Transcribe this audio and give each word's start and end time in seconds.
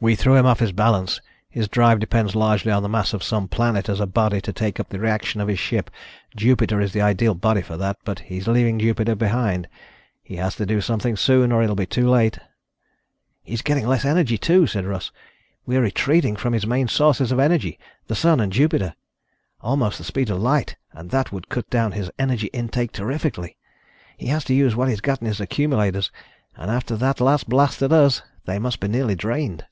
"We 0.00 0.14
threw 0.14 0.36
him 0.36 0.46
off 0.46 0.60
his 0.60 0.70
balance. 0.70 1.20
His 1.50 1.66
drive 1.66 1.98
depends 1.98 2.36
largely 2.36 2.70
on 2.70 2.84
the 2.84 2.88
mass 2.88 3.12
of 3.12 3.24
some 3.24 3.48
planet 3.48 3.88
as 3.88 3.98
a 3.98 4.06
body 4.06 4.40
to 4.42 4.52
take 4.52 4.78
up 4.78 4.90
the 4.90 5.00
reaction 5.00 5.40
of 5.40 5.48
his 5.48 5.58
ship. 5.58 5.90
Jupiter 6.36 6.80
is 6.80 6.92
the 6.92 7.00
ideal 7.00 7.34
body 7.34 7.62
for 7.62 7.76
that... 7.78 7.96
but 8.04 8.20
he's 8.20 8.46
leaving 8.46 8.78
Jupiter 8.78 9.16
behind. 9.16 9.66
He 10.22 10.36
has 10.36 10.54
to 10.54 10.64
do 10.66 10.80
something 10.80 11.16
soon 11.16 11.50
or 11.50 11.64
it'll 11.64 11.74
be 11.74 11.84
too 11.84 12.08
late." 12.08 12.38
"He's 13.42 13.60
getting 13.60 13.88
less 13.88 14.04
energy, 14.04 14.38
too," 14.38 14.68
said 14.68 14.84
Russ. 14.86 15.10
"We're 15.66 15.82
retreating 15.82 16.36
from 16.36 16.52
his 16.52 16.64
main 16.64 16.86
sources 16.86 17.32
of 17.32 17.40
energy, 17.40 17.76
the 18.06 18.14
Sun 18.14 18.38
and 18.38 18.52
Jupiter. 18.52 18.94
Almost 19.62 19.98
the 19.98 20.04
speed 20.04 20.30
of 20.30 20.38
light 20.40 20.76
and 20.92 21.10
that 21.10 21.32
would 21.32 21.48
cut 21.48 21.68
down 21.70 21.90
his 21.90 22.08
energy 22.20 22.46
intake 22.52 22.92
terrifically. 22.92 23.56
He 24.16 24.26
has 24.28 24.44
to 24.44 24.54
use 24.54 24.76
what 24.76 24.88
he's 24.90 25.00
got 25.00 25.20
in 25.20 25.26
his 25.26 25.40
accumulators, 25.40 26.12
and 26.54 26.70
after 26.70 26.96
that 26.98 27.20
last 27.20 27.48
blast 27.48 27.82
at 27.82 27.90
us, 27.90 28.22
they 28.44 28.60
must 28.60 28.78
be 28.78 28.86
nearly 28.86 29.16
drained." 29.16 29.64